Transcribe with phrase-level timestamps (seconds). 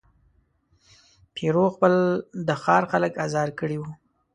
[1.33, 1.93] پیرو خپل
[2.47, 3.91] د ښار خلک آزار کړي وه.